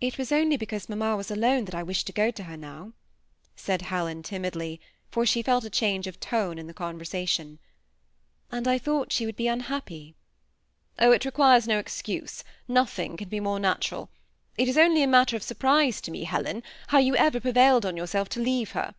[0.00, 2.92] *^It was only because mamma was alone that I wished to go to her now,"
[3.56, 4.80] said Helen, timidly,
[5.10, 7.58] for she felt a change of tone in the conversation,"
[8.52, 10.14] and I thought she would be unhappy."
[11.00, 14.10] ^ Oh I it requires no excuse; nothing can be more natural.
[14.56, 17.96] It is only a matter of surprise to me, Helen, how you ever prevailed on
[17.96, 18.94] yourself to leave her.